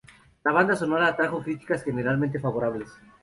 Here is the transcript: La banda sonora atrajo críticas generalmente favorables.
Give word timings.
La 0.43 0.51
banda 0.51 0.75
sonora 0.75 1.09
atrajo 1.09 1.43
críticas 1.43 1.83
generalmente 1.83 2.39
favorables. 2.39 2.89